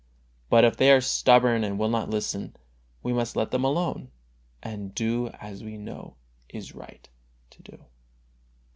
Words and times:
But 0.49 0.65
if 0.65 0.77
they 0.77 0.89
are 0.91 0.99
stubborn 0.99 1.63
and 1.63 1.77
will 1.77 1.87
not 1.87 2.09
listen, 2.09 2.55
we 3.03 3.13
must 3.13 3.35
let 3.35 3.51
them 3.51 3.63
alone, 3.63 4.09
and 4.63 4.95
do 4.95 5.27
as 5.39 5.63
we 5.63 5.77
know 5.77 6.15
it 6.49 6.57
is 6.57 6.73
right 6.73 7.07
to 7.51 7.61
do. 7.61 7.85